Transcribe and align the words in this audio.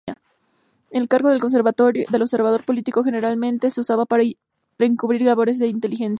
El 0.89 1.07
cargo 1.07 1.29
de 1.29 1.35
observador 1.37 2.63
político 2.65 3.03
generalmente 3.03 3.69
se 3.69 3.81
usaba 3.81 4.07
para 4.07 4.23
encubrir 4.79 5.21
labores 5.21 5.59
de 5.59 5.67
inteligencia. 5.67 6.09